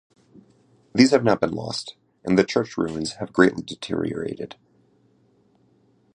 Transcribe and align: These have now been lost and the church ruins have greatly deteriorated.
These 0.95 1.11
have 1.11 1.23
now 1.23 1.35
been 1.35 1.51
lost 1.51 1.95
and 2.23 2.35
the 2.35 2.43
church 2.43 2.75
ruins 2.75 3.17
have 3.17 3.31
greatly 3.31 3.61
deteriorated. 3.61 4.55